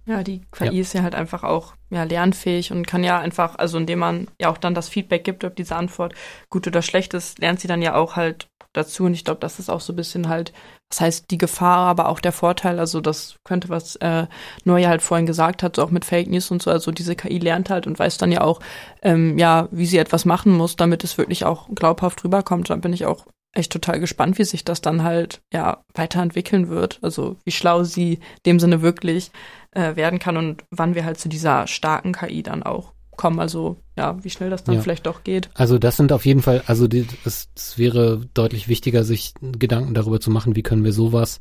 [0.05, 0.71] Ja, die KI Ja.
[0.81, 4.49] ist ja halt einfach auch ja, lernfähig und kann ja einfach, also indem man ja
[4.49, 6.13] auch dann das Feedback gibt, ob diese Antwort
[6.49, 9.03] gut oder schlecht ist, lernt sie dann ja auch halt dazu.
[9.03, 10.51] Und ich glaube, das ist auch so ein bisschen halt,
[10.89, 12.79] das heißt die Gefahr, aber auch der Vorteil.
[12.79, 14.25] Also das könnte, was äh,
[14.63, 16.71] Neue halt vorhin gesagt hat, so auch mit Fake News und so.
[16.71, 18.61] Also diese KI lernt halt und weiß dann ja auch,
[19.03, 22.69] ähm, ja, wie sie etwas machen muss, damit es wirklich auch glaubhaft rüberkommt.
[22.71, 26.99] Da bin ich auch echt total gespannt, wie sich das dann halt ja weiterentwickeln wird.
[27.01, 29.31] Also wie schlau sie in dem Sinne wirklich
[29.71, 33.39] äh, werden kann und wann wir halt zu dieser starken KI dann auch kommen.
[33.39, 34.81] Also ja, wie schnell das dann Ja.
[34.81, 35.49] vielleicht doch geht.
[35.53, 39.93] Also das sind auf jeden Fall, also die, es, es wäre deutlich wichtiger, sich Gedanken
[39.93, 41.39] darüber zu machen, wie können wir sowas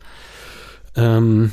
[0.97, 1.53] ähm,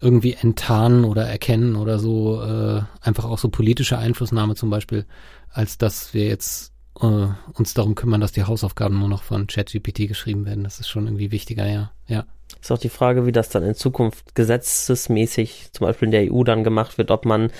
[0.00, 5.06] irgendwie enttarnen oder erkennen oder so, äh, einfach auch so politische Einflussnahme zum Beispiel,
[5.50, 10.08] als dass wir jetzt äh, uns darum kümmern, dass die Hausaufgaben nur noch von ChatGPT
[10.08, 10.64] geschrieben werden.
[10.64, 11.90] Das ist schon irgendwie wichtiger, ja.
[12.06, 12.24] Ja.
[12.60, 16.42] Ist auch die Frage, wie das dann in Zukunft gesetzesmäßig zum Beispiel in der EU
[16.44, 17.50] dann gemacht wird, ob man,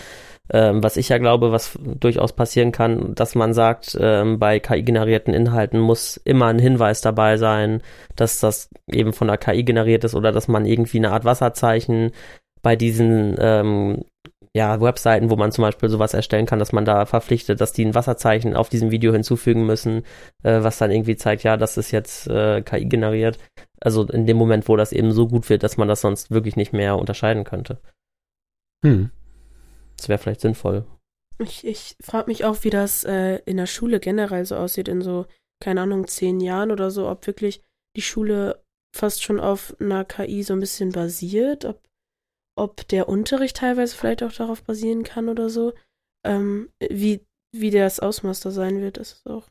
[0.50, 5.34] ähm, was ich ja glaube, was durchaus passieren kann, dass man sagt, ähm, bei KI-generierten
[5.34, 7.82] Inhalten muss immer ein Hinweis dabei sein,
[8.16, 12.12] dass das eben von der KI generiert ist oder dass man irgendwie eine Art Wasserzeichen
[12.62, 14.04] bei diesen ähm,
[14.58, 17.84] ja, Webseiten, wo man zum Beispiel sowas erstellen kann, dass man da verpflichtet, dass die
[17.84, 19.98] ein Wasserzeichen auf diesem Video hinzufügen müssen,
[20.42, 23.38] äh, was dann irgendwie zeigt, ja, das ist jetzt äh, KI generiert.
[23.80, 26.56] Also in dem Moment, wo das eben so gut wird, dass man das sonst wirklich
[26.56, 27.78] nicht mehr unterscheiden könnte.
[28.84, 29.12] Hm.
[29.96, 30.84] Das wäre vielleicht sinnvoll.
[31.38, 35.02] Ich, ich frage mich auch, wie das äh, in der Schule generell so aussieht, in
[35.02, 35.26] so,
[35.62, 37.62] keine Ahnung, zehn Jahren oder so, ob wirklich
[37.94, 38.60] die Schule
[38.92, 41.80] fast schon auf einer KI so ein bisschen basiert, ob,
[42.58, 45.72] ob der Unterricht teilweise vielleicht auch darauf basieren kann oder so.
[46.24, 47.20] Ähm, wie,
[47.52, 49.44] wie das Ausmaß da sein wird, ist auch.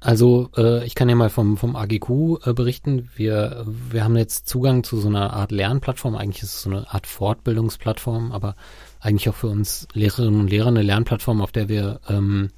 [0.00, 2.10] Also äh, ich kann ja mal vom, vom AGQ
[2.44, 3.10] äh, berichten.
[3.16, 6.14] Wir, wir haben jetzt Zugang zu so einer Art Lernplattform.
[6.16, 8.56] Eigentlich ist es so eine Art Fortbildungsplattform, aber
[9.00, 12.50] eigentlich auch für uns Lehrerinnen und Lehrer eine Lernplattform, auf der wir ähm,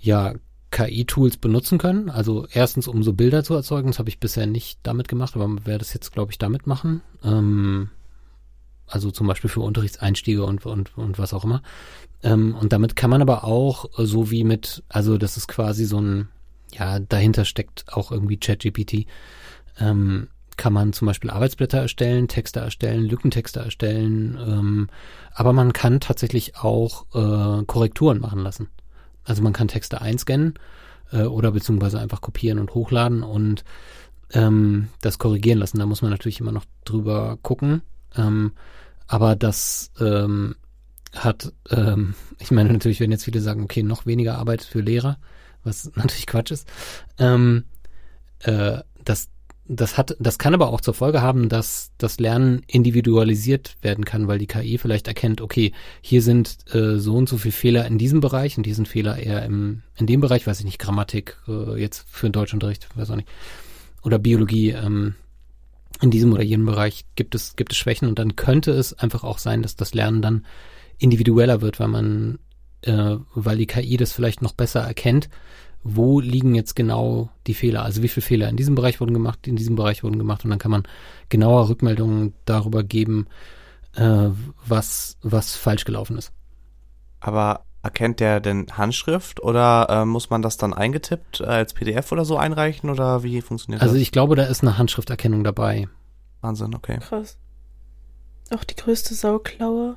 [0.00, 0.34] ja
[0.74, 2.10] KI-Tools benutzen können.
[2.10, 3.88] Also erstens, um so Bilder zu erzeugen.
[3.88, 6.66] Das habe ich bisher nicht damit gemacht, aber man werde das jetzt, glaube ich, damit
[6.66, 7.00] machen.
[7.22, 7.90] Ähm,
[8.86, 11.62] also zum Beispiel für Unterrichtseinstiege und, und, und was auch immer.
[12.24, 15.84] Ähm, und damit kann man aber auch, äh, so wie mit, also das ist quasi
[15.84, 16.28] so ein,
[16.72, 19.06] ja, dahinter steckt auch irgendwie ChatGPT,
[19.78, 24.88] ähm, kann man zum Beispiel Arbeitsblätter erstellen, Texte erstellen, Lückentexte erstellen, ähm,
[25.32, 28.68] aber man kann tatsächlich auch äh, Korrekturen machen lassen.
[29.24, 30.54] Also man kann Texte einscannen
[31.12, 33.64] äh, oder beziehungsweise einfach kopieren und hochladen und
[34.32, 35.78] ähm, das korrigieren lassen.
[35.78, 37.82] Da muss man natürlich immer noch drüber gucken.
[38.16, 38.52] Ähm,
[39.06, 40.56] aber das ähm,
[41.14, 45.18] hat, ähm, ich meine natürlich, wenn jetzt viele sagen, okay, noch weniger Arbeit für Lehrer,
[45.62, 46.68] was natürlich Quatsch ist,
[47.18, 47.64] ähm,
[48.40, 49.28] äh, das,
[49.66, 54.28] das hat, das kann aber auch zur Folge haben, dass das Lernen individualisiert werden kann,
[54.28, 55.72] weil die KI vielleicht erkennt, okay,
[56.02, 59.16] hier sind äh, so und so viele Fehler in diesem Bereich und hier sind Fehler
[59.16, 63.10] eher im, in dem Bereich, weiß ich nicht, Grammatik, äh, jetzt für den Deutschunterricht, weiß
[63.10, 63.28] auch nicht,
[64.02, 65.14] oder Biologie, ähm,
[66.00, 69.24] in diesem oder jenem Bereich gibt es, gibt es Schwächen und dann könnte es einfach
[69.24, 70.44] auch sein, dass das Lernen dann
[70.98, 72.38] individueller wird, weil man,
[72.82, 75.30] äh, weil die KI das vielleicht noch besser erkennt,
[75.84, 79.46] wo liegen jetzt genau die Fehler, also wie viele Fehler in diesem Bereich wurden gemacht,
[79.46, 80.84] in diesem Bereich wurden gemacht und dann kann man
[81.28, 83.26] genauer Rückmeldungen darüber geben,
[83.94, 84.30] äh,
[84.66, 86.32] was, was falsch gelaufen ist.
[87.20, 92.10] Aber erkennt der denn Handschrift oder äh, muss man das dann eingetippt äh, als PDF
[92.12, 94.02] oder so einreichen oder wie funktioniert Also das?
[94.02, 95.86] ich glaube, da ist eine Handschrifterkennung dabei.
[96.40, 96.98] Wahnsinn, okay.
[97.00, 97.36] Krass.
[98.54, 99.96] Auch die größte Sauklaue.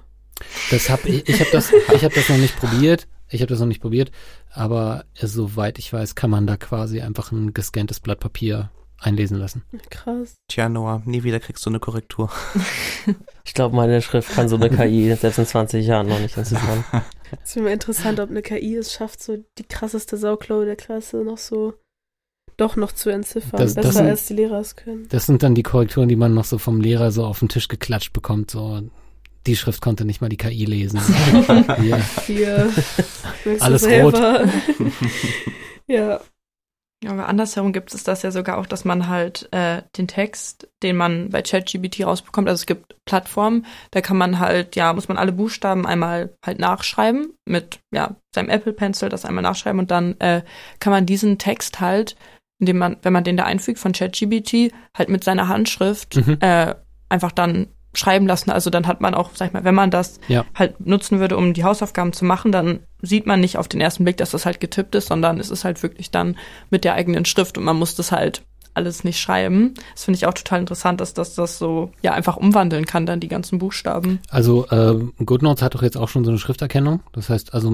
[0.69, 3.07] Das hab ich, ich habe das, ich habe das noch nicht probiert.
[3.29, 4.11] Ich habe das noch nicht probiert,
[4.51, 9.37] aber äh, soweit ich weiß, kann man da quasi einfach ein gescanntes Blatt Papier einlesen
[9.37, 9.63] lassen.
[9.91, 10.35] Krass.
[10.47, 12.29] Tja, Noah, nie wieder kriegst du eine Korrektur.
[13.45, 16.83] Ich glaube, meine Schrift kann so eine KI selbst in 20 Jahren noch nicht entziffern.
[17.41, 21.23] Es wäre mal interessant, ob eine KI es schafft, so die krasseste Sauklaue der Klasse
[21.23, 21.73] noch so
[22.57, 23.57] doch noch zu entziffern.
[23.57, 25.07] Das- das Besser sind- als die Lehrer es können.
[25.09, 27.69] Das sind dann die Korrekturen, die man noch so vom Lehrer so auf den Tisch
[27.69, 28.51] geklatscht bekommt.
[28.51, 28.81] So,
[29.47, 30.99] die Schrift konnte nicht mal die KI lesen.
[32.25, 32.69] Hier.
[33.43, 34.45] du Alles selber.
[35.87, 36.19] ja.
[37.03, 40.67] Ja, aber andersherum gibt es das ja sogar auch, dass man halt äh, den Text,
[40.81, 45.07] den man bei ChatGPT rausbekommt, also es gibt Plattformen, da kann man halt, ja, muss
[45.07, 49.91] man alle Buchstaben einmal halt nachschreiben mit, ja, seinem Apple Pencil das einmal nachschreiben und
[49.91, 50.41] dann äh,
[50.79, 52.15] kann man diesen Text halt,
[52.59, 56.37] indem man, wenn man den da einfügt von ChatGPT, halt mit seiner Handschrift Mhm.
[56.39, 56.73] äh,
[57.09, 58.51] einfach dann schreiben lassen.
[58.51, 60.45] Also dann hat man auch, sag ich mal, wenn man das Ja.
[60.55, 64.03] halt nutzen würde, um die Hausaufgaben zu machen, dann sieht man nicht auf den ersten
[64.03, 66.35] Blick, dass das halt getippt ist, sondern es ist halt wirklich dann
[66.69, 69.73] mit der eigenen Schrift und man muss das halt alles nicht schreiben.
[69.95, 73.19] Das finde ich auch total interessant, dass das das so ja einfach umwandeln kann, dann
[73.19, 74.19] die ganzen Buchstaben.
[74.29, 76.99] Also äh, GoodNotes hat doch jetzt auch schon so eine Schrifterkennung.
[77.13, 77.71] Das heißt, also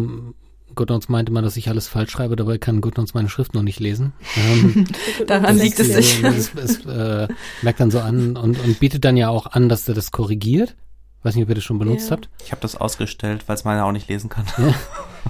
[0.76, 3.80] GoodNotes meinte mal, dass ich alles falsch schreibe, dabei kann GoodNotes meine Schrift noch nicht
[3.80, 4.14] lesen.
[4.36, 4.86] Ähm,
[5.28, 6.24] Daran liegt es sich.
[6.24, 7.28] Es, es äh,
[7.62, 10.76] merkt dann so an und, und bietet dann ja auch an, dass er das korrigiert.
[11.24, 12.18] Weiß nicht, ob ihr das schon benutzt Ja.
[12.18, 12.30] habt.
[12.44, 14.46] Ich habe das ausgestellt, weil es meiner auch nicht lesen kann.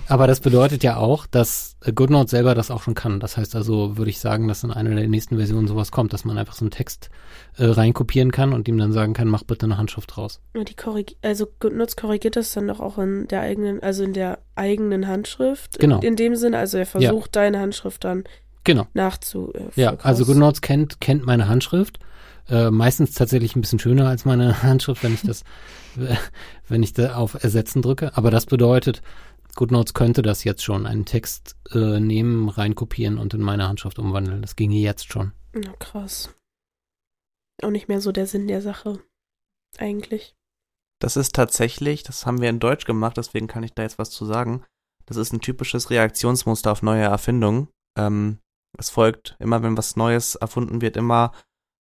[0.07, 3.19] Aber das bedeutet ja auch, dass GoodNotes selber das auch schon kann.
[3.19, 6.25] Das heißt also, würde ich sagen, dass in einer der nächsten Versionen sowas kommt, dass
[6.25, 7.09] man einfach so einen Text
[7.57, 10.39] äh, reinkopieren kann und ihm dann sagen kann, mach bitte eine Handschrift raus.
[10.55, 14.13] Ja, Die korrig also GoodNotes korrigiert das dann doch auch in der eigenen, also in
[14.13, 15.79] der eigenen Handschrift.
[15.79, 15.99] Genau.
[15.99, 18.23] In dem Sinne, also er versucht deine Handschrift dann
[18.63, 18.87] Genau.
[18.93, 19.51] nachzu.
[19.53, 21.99] Äh, Ja, also GoodNotes kennt, kennt meine Handschrift.
[22.49, 25.43] Äh, meistens tatsächlich ein bisschen schöner als meine Handschrift, wenn ich das,
[26.67, 28.11] wenn ich da auf Ersetzen drücke.
[28.15, 29.01] Aber das bedeutet,
[29.55, 34.41] GoodNotes könnte das jetzt schon, einen Text äh, nehmen, reinkopieren und in meine Handschrift umwandeln.
[34.41, 35.33] Das ginge jetzt schon.
[35.53, 36.33] Na, krass.
[37.61, 38.99] Auch nicht mehr so der Sinn der Sache.
[39.77, 40.35] Eigentlich.
[40.99, 44.09] Das ist tatsächlich, das haben wir in Deutsch gemacht, deswegen kann ich da jetzt was
[44.09, 44.63] zu sagen.
[45.05, 47.67] Das ist ein typisches Reaktionsmuster auf neue Erfindungen.
[47.97, 48.39] Ähm,
[48.77, 51.33] es folgt immer, wenn was Neues erfunden wird, immer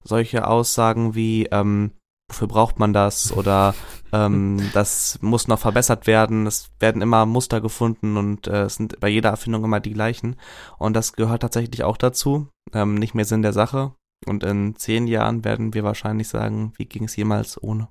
[0.05, 1.93] solche Aussagen wie, ähm,
[2.33, 3.31] wofür braucht man das?
[3.33, 3.75] Oder
[4.13, 6.47] ähm, das muss noch verbessert werden.
[6.47, 10.37] Es werden immer Muster gefunden und äh, es sind bei jeder Erfindung immer die gleichen.
[10.79, 12.49] Und das gehört tatsächlich auch dazu.
[12.73, 13.93] Ähm, nicht mehr Sinn der Sache.
[14.27, 17.89] Und in zehn Jahren werden wir wahrscheinlich sagen, wie ging es jemals ohne?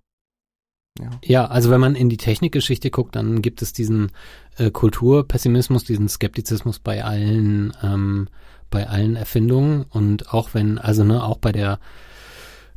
[1.00, 1.10] Ja.
[1.24, 4.12] Ja, also wenn man in die Technikgeschichte guckt, dann gibt es diesen
[4.58, 8.28] äh, Kulturpessimismus, diesen Skeptizismus bei allen, ähm,
[8.70, 11.80] bei allen Erfindungen und auch wenn, also ne, auch bei der,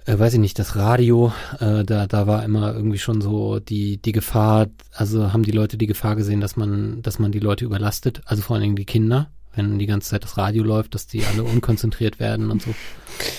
[0.07, 3.97] äh, weiß ich nicht, das Radio, äh, da, da war immer irgendwie schon so die,
[3.99, 7.65] die Gefahr, also haben die Leute die Gefahr gesehen, dass man, dass man die Leute
[7.65, 11.07] überlastet, also vor allen Dingen die Kinder, wenn die ganze Zeit das Radio läuft, dass
[11.07, 12.75] die alle unkonzentriert werden und so.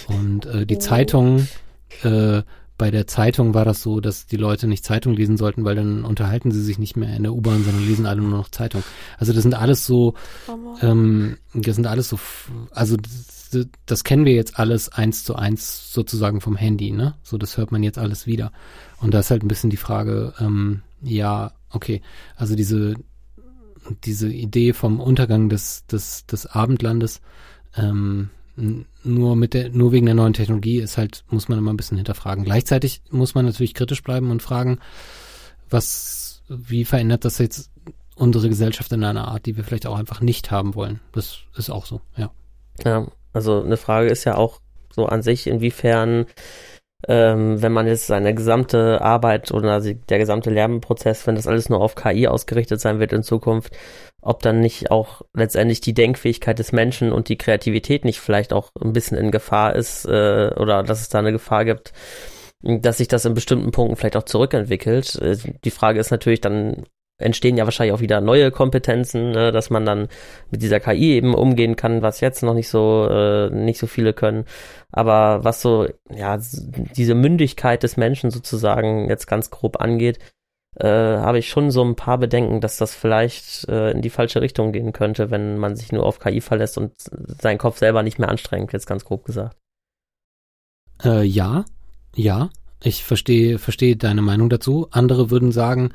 [0.08, 0.80] Und äh, die Oh.
[0.80, 1.48] Zeitung,
[2.04, 2.42] äh,
[2.78, 6.04] bei der Zeitung war das so, dass die Leute nicht Zeitung lesen sollten, weil dann
[6.04, 8.84] unterhalten sie sich nicht mehr in der U-Bahn, sondern lesen alle nur noch Zeitung.
[9.18, 10.14] Also das sind alles so,
[10.82, 12.20] ähm, das sind alles so,
[12.72, 13.12] also das,
[13.86, 17.16] das kennen wir jetzt alles eins zu eins sozusagen vom Handy, ne?
[17.24, 18.52] So, das hört man jetzt alles wieder.
[19.00, 22.02] Und da ist halt ein bisschen die Frage, ähm, ja, okay,
[22.36, 22.96] also diese,
[24.04, 27.22] diese Idee vom Untergang des, des, des Abendlandes,
[27.76, 28.30] ähm,
[29.04, 31.98] nur mit der, nur wegen der neuen Technologie ist halt, muss man immer ein bisschen
[31.98, 32.46] hinterfragen.
[32.46, 34.80] Gleichzeitig muss man natürlich kritisch bleiben und fragen,
[35.70, 37.70] was, wie verändert das jetzt
[38.16, 41.02] unsere Gesellschaft in einer Art, die wir vielleicht auch einfach nicht haben wollen.
[41.12, 42.32] Das ist auch so, ja.
[42.84, 46.26] Ja, also eine Frage ist ja auch so an sich, inwiefern,
[47.08, 51.82] ähm, wenn man jetzt seine gesamte Arbeit oder der gesamte Lernprozess, wenn das alles nur
[51.82, 53.76] auf KI ausgerichtet sein wird in Zukunft,
[54.22, 58.72] ob dann nicht auch letztendlich die Denkfähigkeit des Menschen und die Kreativität nicht vielleicht auch
[58.82, 61.94] ein bisschen in Gefahr ist äh, oder dass es da eine Gefahr gibt,
[62.64, 65.16] dass sich das in bestimmten Punkten vielleicht auch zurückentwickelt.
[65.22, 66.86] Äh, Die Frage ist natürlich dann,
[67.18, 70.08] entstehen ja wahrscheinlich auch wieder neue Kompetenzen, ne, dass man dann
[70.52, 74.14] mit dieser KI eben umgehen kann, was jetzt noch nicht so äh, nicht so viele
[74.14, 74.46] können.
[74.92, 76.38] Aber was so ja
[76.96, 80.20] diese Mündigkeit des Menschen sozusagen jetzt ganz grob angeht,
[80.76, 84.42] äh, habe ich schon so ein paar Bedenken, dass das vielleicht äh, in die falsche
[84.42, 88.20] Richtung gehen könnte, wenn man sich nur auf KI verlässt und seinen Kopf selber nicht
[88.20, 89.56] mehr anstrengt, jetzt ganz grob gesagt.
[91.04, 91.66] Äh, ja,
[92.14, 92.50] ja,
[92.84, 94.88] ich verstehe, verstehe deine Meinung dazu.
[94.92, 95.92] Andere würden sagen,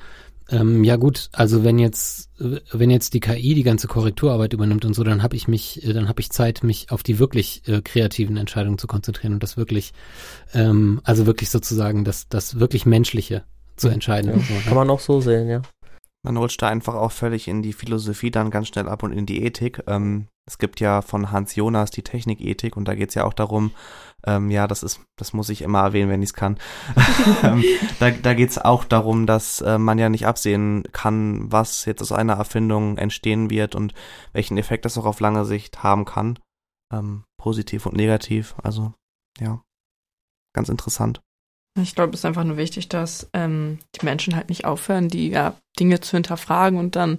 [0.51, 4.95] Ähm, ja gut, also wenn jetzt wenn jetzt die KI die ganze Korrekturarbeit übernimmt und
[4.95, 7.83] so, dann habe ich mich, äh, dann habe ich Zeit, mich auf die wirklich äh,
[7.83, 9.93] kreativen Entscheidungen zu konzentrieren und das wirklich,
[10.55, 13.45] ähm, also wirklich sozusagen das das wirklich menschliche
[13.77, 14.31] zu entscheiden.
[14.31, 14.61] Ja, so, ne?
[14.65, 15.63] kann man auch so sehen, ja.
[16.23, 19.25] Man rutscht da einfach auch völlig in die Philosophie dann ganz schnell ab und in
[19.25, 19.83] die Ethik.
[19.87, 23.33] Ähm, es gibt ja von Hans Jonas die Technikethik und da geht es ja auch
[23.33, 23.71] darum,
[24.27, 26.59] ähm, ja, das ist, das muss ich immer erwähnen, wenn ich es kann.
[27.43, 27.65] ähm,
[28.01, 32.03] da da geht es auch darum, dass äh, man ja nicht absehen kann, was jetzt
[32.03, 33.95] aus einer Erfindung entstehen wird und
[34.33, 36.39] welchen Effekt das auch auf lange Sicht haben kann.
[36.93, 38.55] Ähm, positiv und negativ.
[38.63, 38.93] Also,
[39.39, 39.63] ja,
[40.53, 41.23] ganz interessant.
[41.79, 45.29] Ich glaube, es ist einfach nur wichtig, dass ähm, die Menschen halt nicht aufhören, die
[45.29, 47.19] ja Dinge zu hinterfragen und dann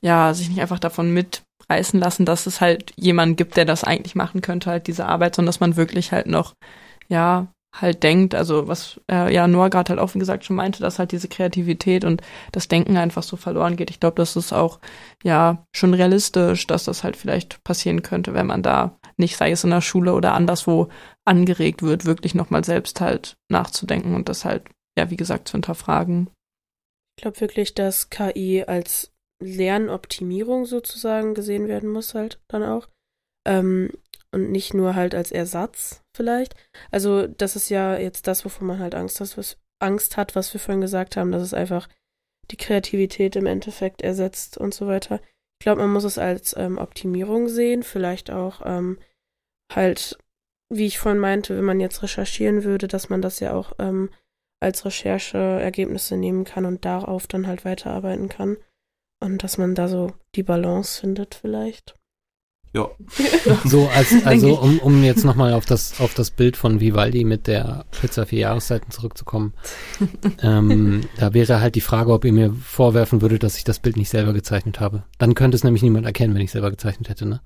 [0.00, 4.14] ja sich nicht einfach davon mitreißen lassen, dass es halt jemanden gibt, der das eigentlich
[4.14, 6.54] machen könnte, halt diese Arbeit, sondern dass man wirklich halt noch
[7.08, 10.80] ja halt denkt, also was äh, ja Noah gerade halt auch wie gesagt schon meinte,
[10.80, 13.90] dass halt diese Kreativität und das Denken einfach so verloren geht.
[13.90, 14.80] Ich glaube, das ist auch
[15.22, 19.64] ja schon realistisch, dass das halt vielleicht passieren könnte, wenn man da nicht, sei es
[19.64, 20.88] in der Schule oder anderswo,
[21.30, 24.64] angeregt wird, wirklich nochmal selbst halt nachzudenken und das halt,
[24.98, 26.28] ja, wie gesagt, zu hinterfragen.
[27.16, 32.88] Ich glaube wirklich, dass KI als Lernoptimierung sozusagen gesehen werden muss halt dann auch.
[33.46, 33.90] Ähm,
[34.32, 36.54] und nicht nur halt als Ersatz vielleicht.
[36.90, 40.52] Also das ist ja jetzt das, wovon man halt Angst hat, was, Angst hat, was
[40.52, 41.88] wir vorhin gesagt haben, dass es einfach
[42.50, 45.20] die Kreativität im Endeffekt ersetzt und so weiter.
[45.60, 48.98] Ich glaube, man muss es als ähm, Optimierung sehen, vielleicht auch ähm,
[49.72, 50.18] halt,
[50.70, 54.08] wie ich vorhin meinte, wenn man jetzt recherchieren würde, dass man das ja auch ähm,
[54.60, 58.56] als Rechercheergebnisse nehmen kann und darauf dann halt weiterarbeiten kann.
[59.22, 61.94] Und dass man da so die Balance findet vielleicht.
[62.72, 62.88] Ja.
[63.64, 67.46] So, als, also um, um jetzt nochmal auf das, auf das Bild von Vivaldi mit
[67.46, 69.54] der Pizza vier Jahreszeiten zurückzukommen.
[70.42, 73.96] ähm, da wäre halt die Frage, ob ihr mir vorwerfen würdet, dass ich das Bild
[73.96, 75.02] nicht selber gezeichnet habe.
[75.18, 77.40] Dann könnte es nämlich niemand erkennen, wenn ich selber gezeichnet hätte, ne?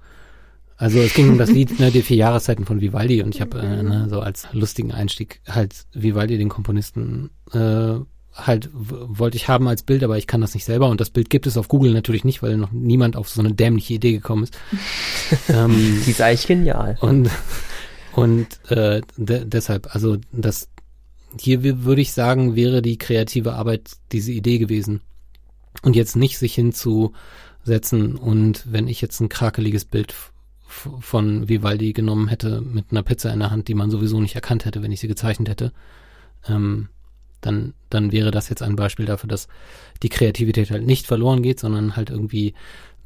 [0.76, 3.58] Also es ging um das Lied, ne, die vier Jahreszeiten von Vivaldi und ich habe
[3.60, 7.94] äh, ne, so als lustigen Einstieg halt Vivaldi, den Komponisten, äh,
[8.34, 11.30] halt wollte ich haben als Bild, aber ich kann das nicht selber und das Bild
[11.30, 14.44] gibt es auf Google natürlich nicht, weil noch niemand auf so eine dämliche Idee gekommen
[14.44, 14.58] ist.
[15.48, 16.96] ähm, Die ist eigentlich genial.
[17.00, 17.30] Und
[18.12, 20.68] und äh, de deshalb, also das
[21.40, 25.00] hier würde ich sagen, wäre die kreative Arbeit diese Idee gewesen
[25.82, 30.14] und jetzt nicht sich hinzusetzen und wenn ich jetzt ein krakeliges Bild
[31.00, 34.64] von Vivaldi genommen hätte mit einer Pizza in der Hand, die man sowieso nicht erkannt
[34.64, 35.72] hätte, wenn ich sie gezeichnet hätte,
[36.48, 36.88] ähm,
[37.40, 39.48] dann, dann wäre das jetzt ein Beispiel dafür, dass
[40.02, 42.54] die Kreativität halt nicht verloren geht, sondern halt irgendwie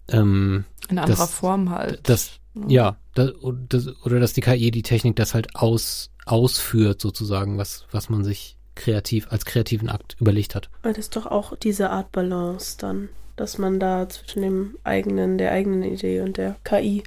[0.08, 2.08] ähm, in anderer das, Form halt.
[2.08, 3.32] Das, ja, das,
[3.68, 8.24] das, oder dass die KI die Technik das halt aus, ausführt, sozusagen, was, was man
[8.24, 10.70] sich kreativ, als kreativen Akt überlegt hat.
[10.82, 15.36] Weil das ist doch auch diese Art Balance dann, dass man da zwischen dem eigenen,
[15.36, 17.02] der eigenen Idee und der KI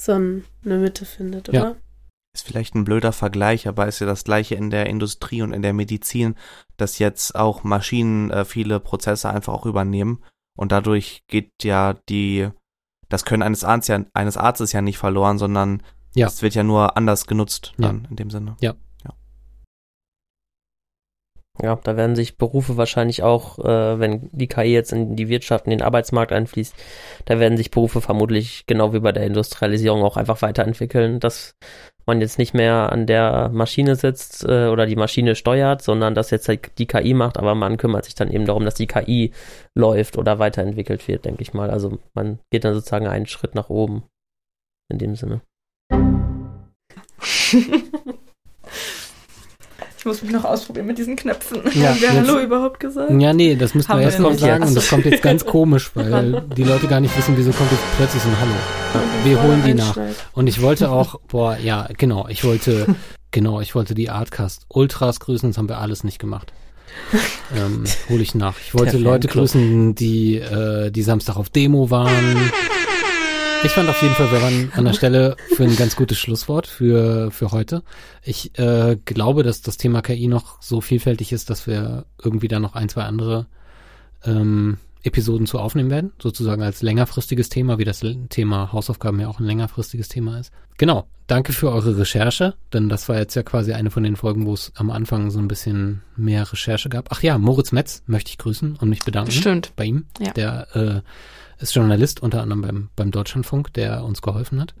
[0.00, 1.58] so eine Mitte findet, oder?
[1.58, 1.76] Ja.
[2.32, 5.62] Ist vielleicht ein blöder Vergleich, aber ist ja das gleiche in der Industrie und in
[5.62, 6.36] der Medizin,
[6.76, 10.22] dass jetzt auch Maschinen äh, viele Prozesse einfach auch übernehmen
[10.56, 12.48] und dadurch geht ja die
[13.08, 15.82] das Können eines Arztes ja, eines Arztes ja nicht verloren, sondern
[16.14, 16.28] ja.
[16.28, 18.10] es wird ja nur anders genutzt dann ja.
[18.10, 18.56] in dem Sinne.
[18.60, 18.74] Ja.
[21.62, 25.66] Ja, da werden sich Berufe wahrscheinlich auch, äh, wenn die KI jetzt in die Wirtschaft,
[25.66, 26.74] in den Arbeitsmarkt einfließt,
[27.26, 31.56] da werden sich Berufe vermutlich genau wie bei der Industrialisierung auch einfach weiterentwickeln, dass
[32.06, 36.30] man jetzt nicht mehr an der Maschine sitzt äh, oder die Maschine steuert, sondern dass
[36.30, 39.32] jetzt halt die KI macht, aber man kümmert sich dann eben darum, dass die KI
[39.76, 41.70] läuft oder weiterentwickelt wird, denke ich mal.
[41.70, 44.04] Also man geht dann sozusagen einen Schritt nach oben
[44.90, 45.42] in dem Sinne.
[50.00, 51.58] Ich muss mich noch ausprobieren mit diesen Knöpfen.
[51.74, 53.10] Ja, Haben wir jetzt- Hallo überhaupt gesagt?
[53.20, 56.42] Ja, nee, das müssen wir erst noch sagen und das kommt jetzt ganz komisch, weil
[56.56, 59.04] die Leute gar nicht wissen, wieso kommt jetzt plötzlich so ein Hallo.
[59.24, 59.98] Wir holen die nach.
[60.32, 62.86] Und ich wollte auch, boah, ja, genau, ich wollte,
[63.30, 66.50] genau, ich wollte die Artcast Ultras grüßen, das haben wir alles nicht gemacht.
[67.54, 68.54] ähm, hole ich nach.
[68.58, 72.50] Ich wollte Leute grüßen, die, äh, die Samstag auf Demo waren.
[73.62, 76.66] Ich fand auf jeden Fall, wir waren an der Stelle für ein ganz gutes Schlusswort
[76.66, 77.82] für, für heute.
[78.22, 82.58] Ich äh, glaube, dass das Thema KI noch so vielfältig ist, dass wir irgendwie da
[82.58, 83.46] noch ein, zwei andere
[84.24, 89.40] ähm, Episoden zu aufnehmen werden, sozusagen als längerfristiges Thema, wie das Thema Hausaufgaben ja auch
[89.40, 90.52] ein längerfristiges Thema ist.
[90.76, 94.46] Genau, danke für eure Recherche, denn das war jetzt ja quasi eine von den Folgen,
[94.46, 97.08] wo es am Anfang so ein bisschen mehr Recherche gab.
[97.10, 99.72] Ach ja, Moritz Metz möchte ich grüßen und mich bedanken Stimmt.
[99.76, 100.06] bei ihm.
[100.18, 100.32] Ja.
[100.32, 104.74] Der äh, ist Journalist, unter anderem beim, beim Deutschlandfunk, der uns geholfen hat.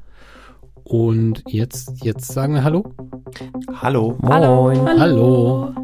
[0.84, 2.94] Und jetzt, jetzt sagen wir Hallo.
[3.80, 4.16] Hallo.
[4.20, 4.86] Moin.
[4.98, 5.74] Hallo.